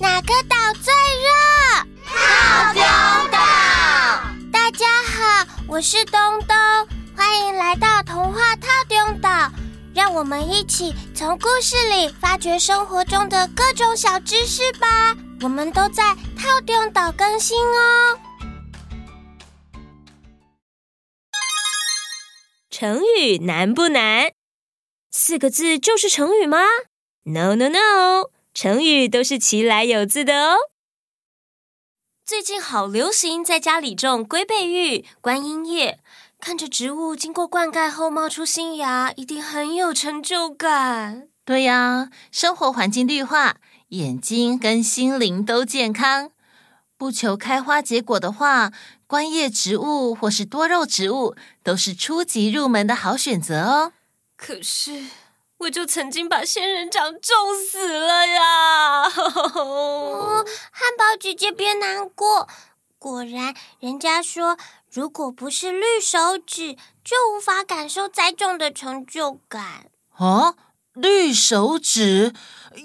[0.00, 1.28] 哪个岛最热？
[2.06, 2.82] 套丁
[3.32, 3.38] 岛。
[4.52, 6.56] 大家好，我是东东，
[7.16, 9.50] 欢迎来到童话套丁岛。
[9.92, 15.16] 让我们一起从故事里发掘生活中的各种小知识吧。
[15.42, 18.20] 我们都在套丁岛更新哦。
[22.70, 24.30] 成语难不难？
[25.10, 26.58] 四个字就是成语吗
[27.24, 28.30] ？No No No，
[28.60, 30.56] 成语都是其来有字的哦。
[32.24, 36.00] 最近好流行在家里种龟背玉、观音叶，
[36.40, 41.28] 看着植物经过灌溉后冒出新芽，一定很有成就感。
[41.44, 43.58] 对呀，生活环境绿化，
[43.90, 46.32] 眼睛跟心灵都健康。
[46.96, 48.72] 不求开花结果的话，
[49.06, 53.92] 观叶植物或是多肉植物都是初级入门的好选择哦。
[54.36, 55.04] 可是，
[55.58, 59.02] 我就曾经把仙人掌种死了呀！
[59.54, 62.48] 哦，汉堡姐姐别难过。
[62.98, 64.56] 果然，人家说，
[64.92, 66.74] 如果不是绿手指，
[67.04, 69.86] 就无法感受栽种的成就感。
[70.16, 70.54] 啊，
[70.94, 72.32] 绿手指。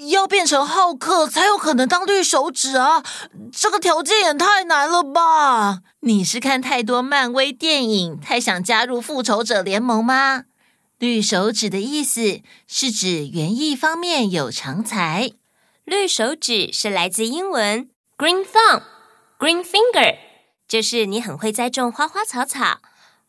[0.09, 3.03] 要变成浩克才有可能当绿手指啊！
[3.51, 5.81] 这个条件也太难了吧？
[5.99, 10.45] 你是看太多漫威电影，太想加入复仇者联盟吗？
[11.03, 15.33] 绿手指的意思是指园艺方面有长才。
[15.83, 20.15] 绿手指是来自英文 green thumb，green finger，
[20.65, 22.79] 就是你很会栽种花花草草。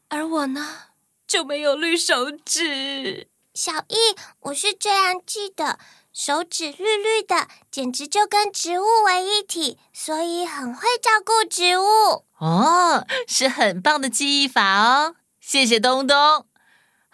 [0.08, 0.82] 而我呢，
[1.26, 3.26] 就没有绿手指。
[3.52, 5.80] 小艺，我是这样记的。
[6.12, 12.24] 手指绿绿的，简直就跟植物为一体，所以很会照顾植物。
[12.38, 15.16] 哦，是很棒的记忆法哦！
[15.40, 16.46] 谢谢东东。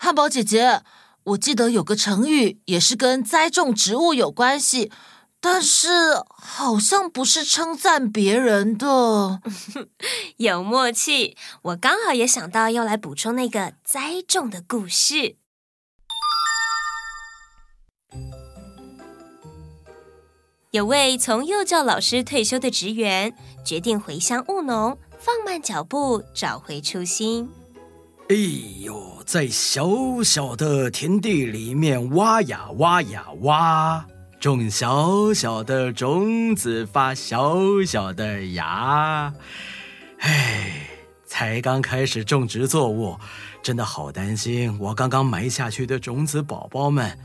[0.02, 0.80] 汉堡姐姐，
[1.24, 4.90] 我记得有个成语也是跟栽种植物有关系，
[5.42, 5.88] 但是
[6.26, 9.42] 好像不是称赞别人的。
[10.38, 15.36] 有默契，我刚好也想到要来补充那个栽种的故事。
[20.70, 27.50] 有位从幼教老师退休的职员，决定回乡务农，放慢脚步，找回初心。
[28.30, 28.36] 哎
[28.84, 34.06] 呦，在小小的田地里面挖呀挖呀挖，
[34.38, 39.34] 种小小的种子，发小小的芽。
[40.20, 40.86] 哎，
[41.26, 43.18] 才刚开始种植作物，
[43.64, 47.18] 真的好担心我刚刚埋下去的种子宝宝们，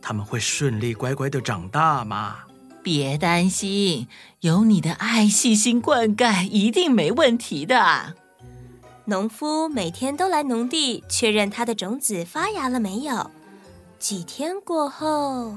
[0.00, 2.36] 他们会顺利乖乖的长大吗？
[2.82, 4.08] 别担心，
[4.40, 8.14] 有你的爱细心灌溉，一定没问题的。
[9.08, 13.30] 农夫每天都来农地确认他的种子发芽了没有。
[13.98, 15.56] 几天过后，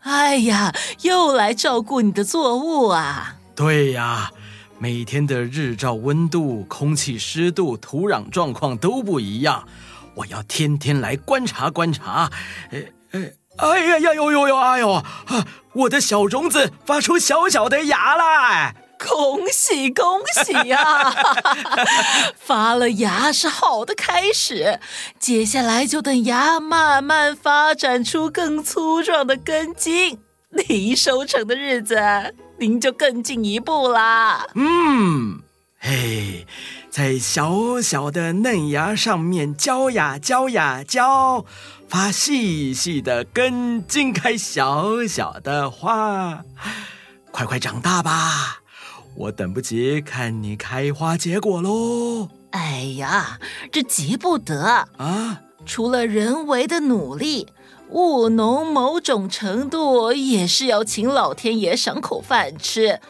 [0.00, 3.36] 哎呀，又来照顾你的作物啊！
[3.54, 4.32] 对呀，
[4.80, 9.68] 每天的日照温度、空气湿度、土壤状况都不一样，
[10.16, 12.32] 我要天天来观察观察。
[12.72, 12.80] 呃
[13.12, 13.30] 呃。
[13.58, 14.56] 哎呀呀呦呦呦！
[14.56, 15.02] 哎呦，
[15.72, 18.74] 我的小种子发出小小的芽啦！
[18.98, 21.14] 恭喜恭喜呀！
[22.36, 24.80] 发了芽是好的开始，
[25.18, 30.18] 接下来就等芽慢慢发展出更粗壮的根茎，
[30.50, 34.46] 离收成的日子您就更进一步啦。
[34.54, 35.40] 嗯，
[35.78, 36.46] 嘿，
[36.90, 41.44] 在小小的嫩芽上面浇呀浇呀浇。
[41.88, 46.40] 发细细的根，茎开小小的花，
[47.30, 48.62] 快快长大吧！
[49.16, 52.28] 我等不及看你开花结果喽！
[52.50, 53.38] 哎呀，
[53.72, 55.40] 这急不得啊！
[55.64, 57.48] 除了人为的努力，
[57.90, 63.00] 务农某种程度也是要请老天爷赏口饭吃，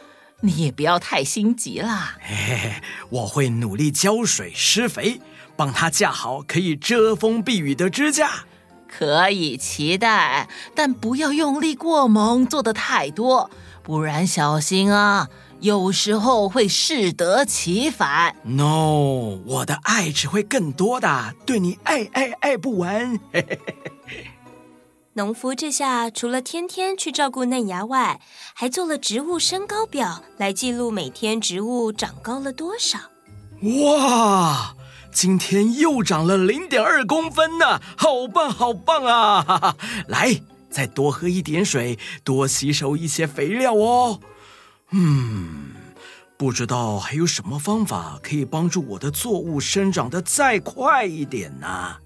[0.41, 2.17] 你也不要太心急啦。
[2.21, 2.73] 嘿嘿，
[3.09, 5.21] 我会努力浇水施肥，
[5.55, 8.45] 帮它架好可以遮风避雨的支架。
[8.87, 13.51] 可以期待，但不要用力过猛，做得太多，
[13.83, 15.27] 不然小心啊，
[15.59, 18.35] 有时候会适得其反。
[18.43, 23.19] No，我的爱只会更多的，对你爱爱爱不完。
[25.13, 28.21] 农夫这下除了天天去照顾嫩芽外，
[28.53, 32.99] 还做了植物身高表，来记录每天植物长高了多少。
[33.83, 34.75] 哇！
[35.11, 39.75] 今天又长了零点二公分呢，好棒好棒啊！
[40.05, 40.39] 来，
[40.69, 44.19] 再多喝一点水，多吸收一些肥料哦。
[44.91, 45.73] 嗯，
[46.37, 51.97] 不知道还有什么方法可以帮助我的作物生长得再快一点呢？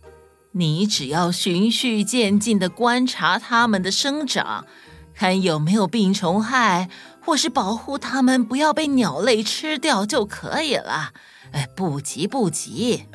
[0.54, 4.66] 你只要循序渐进的观察它们的生长，
[5.13, 6.89] 看有没有病虫害，
[7.24, 11.13] 或是保护它们不要被鸟类吃掉就可以了。
[11.54, 13.06] 哎，不急不急。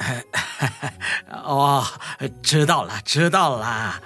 [1.31, 1.85] 哦，
[2.43, 4.01] 知道了，知道了。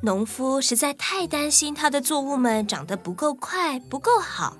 [0.00, 4.56] 农夫实在太担心他的作物们长得不够快，不够好，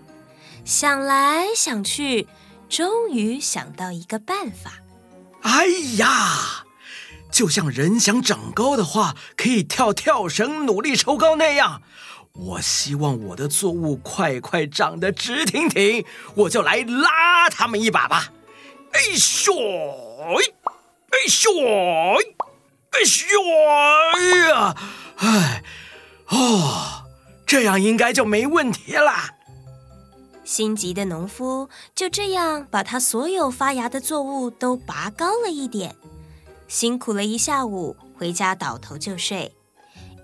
[0.64, 2.26] 想来想去，
[2.69, 4.73] 终于想到一个办法。
[5.43, 5.67] 哎
[5.99, 6.64] 呀，
[7.31, 11.82] 就像人想长高的话，可以跳跳绳，努力抽高那样。
[12.32, 16.05] 我希望我的作物快快长得直挺挺，
[16.35, 18.32] 我就来拉他们一把吧。
[18.90, 19.52] 哎咻！
[21.11, 21.49] 哎咻！
[22.90, 24.49] 哎咻！
[24.49, 24.75] 呀！
[25.19, 25.62] 哎，
[26.29, 27.05] 哦，
[27.47, 29.12] 这样应该就没问题了。
[30.44, 35.94] 心急的农夫就这样把他所有发芽的作物都拔高了一点，
[36.67, 39.55] 辛苦了一下午，回家倒头就睡。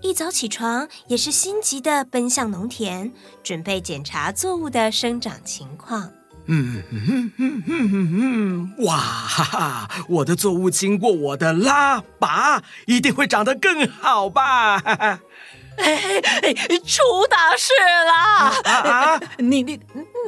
[0.01, 3.11] 一早起床，也是心急的奔向农田，
[3.43, 6.11] 准备检查作物的生长情况。
[6.47, 9.89] 嗯嗯嗯嗯嗯嗯，哇哈哈！
[10.09, 14.81] 我的作物经过我的拉拔，一定会长得更好吧？
[15.77, 16.53] 哎哎，
[16.85, 17.73] 出大事
[18.07, 18.53] 啦！
[18.63, 19.19] 啊！
[19.39, 19.79] 你你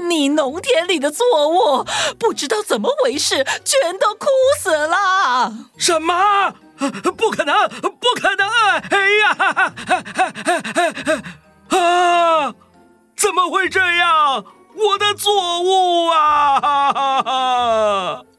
[0.10, 1.86] 你农田里的作物
[2.20, 4.28] 不知道怎么回事，全都枯
[4.60, 5.54] 死了！
[5.78, 6.54] 什么？
[7.16, 7.70] 不可能！
[7.80, 8.50] 不可能！
[8.90, 9.38] 哎呀！
[11.70, 12.54] 啊！
[13.16, 14.44] 怎么会这样？
[14.78, 17.32] 我的作物啊！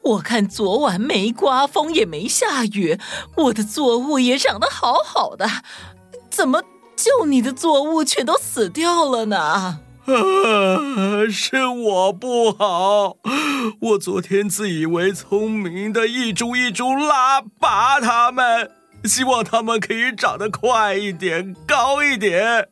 [0.01, 2.97] 我看昨晚没刮风也没下雨，
[3.35, 5.45] 我的作物也长得好好的，
[6.29, 6.63] 怎么
[6.95, 9.37] 就你的作物全都死掉了呢？
[9.37, 9.81] 啊，
[11.29, 13.17] 是我不好，
[13.81, 18.71] 我昨天自以为聪明的一株一株拉拔它们，
[19.03, 22.67] 希望它们可以长得快一点、高一点，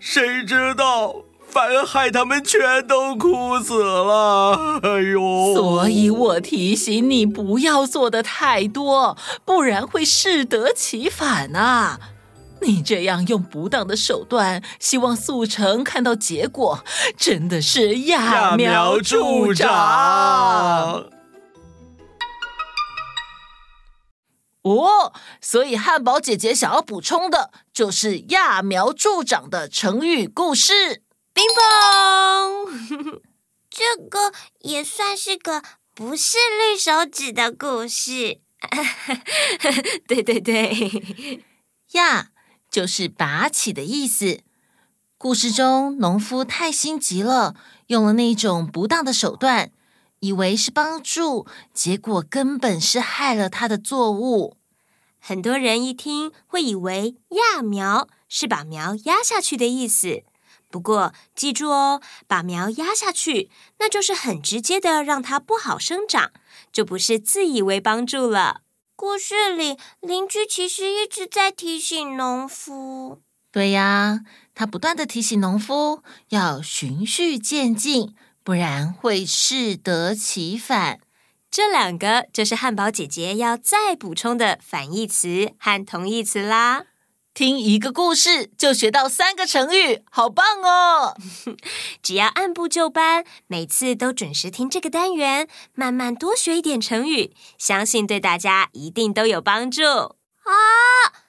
[0.00, 1.14] 谁知道？
[1.54, 5.54] 反而害他们全都枯死了，哎呦！
[5.54, 12.00] 所以我提醒你不要做的太多，不然会适得其反啊！
[12.62, 16.82] 你这样用不当的手段，希望速成看到结果，
[17.16, 21.04] 真的是揠苗助长。
[24.62, 31.03] 哦，所以汉堡姐姐想要补充的就是揠苗助长的成语故事。
[31.34, 33.20] 冰棒，
[33.68, 38.40] 这个也算是个不是绿手指的故事。
[40.06, 41.42] 对对对，
[41.92, 42.28] 呀
[42.70, 44.42] 就是拔起的意思。
[45.18, 47.56] 故事中，农夫太心急了，
[47.88, 49.72] 用了那种不当的手段，
[50.20, 54.56] 以为是帮助，结果根本是害了他的作物。
[55.18, 60.22] 很多人一听会以为揠苗是把苗压下去的意思。
[60.74, 63.48] 不过，记住哦，把苗压下去，
[63.78, 66.32] 那就是很直接的让它不好生长，
[66.72, 68.62] 就不是自以为帮助了。
[68.96, 73.22] 故事里，邻居其实一直在提醒农夫。
[73.52, 74.22] 对呀，
[74.52, 80.98] 他不断的提醒农夫要循序渐进，不然会适得其反。
[81.52, 86.86] 这两个就是汉堡姐姐要再补充的反义词和同义词啦。
[87.34, 91.16] 听一个故事就学到三个成语，好棒哦！
[92.00, 99.82] 只要按部就班，每次都准时听这个单元，慢慢多学一点成语，相信对大家一定都有帮助。
[99.82, 100.14] 哦，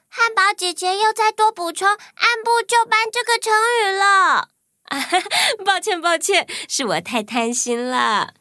[0.08, 4.50] 汉堡姐姐又再多补充“按部就班”这个成语了。
[4.84, 5.10] 啊，
[5.66, 8.36] 抱歉抱歉，是我太贪心了。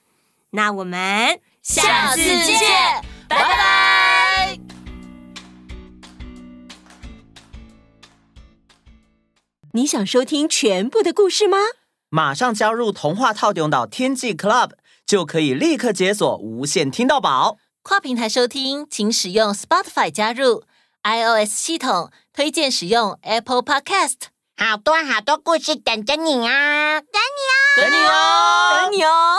[0.50, 4.03] 那我们下次见，拜拜。
[9.76, 11.58] 你想收听全部的故事吗？
[12.08, 14.70] 马上加入童话套用到天际 Club，
[15.04, 17.56] 就可以立刻解锁无限听到宝。
[17.82, 20.62] 跨平台收听，请使用 Spotify 加入
[21.02, 24.14] iOS 系统，推荐使用 Apple Podcast。
[24.56, 27.00] 好多好多故事等着你啊！
[27.00, 29.36] 等你哦，等你哦，等你哦。